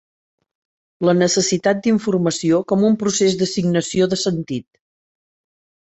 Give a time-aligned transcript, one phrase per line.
[1.09, 4.67] La necessitat d’informació com un procés d’assignació de sentit.